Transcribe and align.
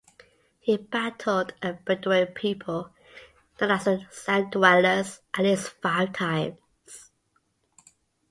He 0.59 0.77
battled 0.77 1.53
a 1.61 1.73
Bedouin 1.73 2.33
people 2.33 2.91
known 3.61 3.69
as 3.69 3.83
the 3.83 4.03
sand-dwellers 4.09 5.21
at 5.35 5.43
least 5.45 5.69
five 5.83 6.11
times. 6.13 6.57